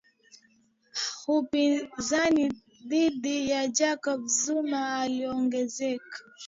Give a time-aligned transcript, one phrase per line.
[1.27, 2.51] upinzani
[2.89, 6.19] dhidi ya jacob zuma uliongezeka